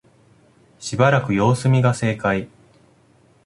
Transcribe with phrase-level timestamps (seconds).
[0.79, 2.49] しばらく様子見が正解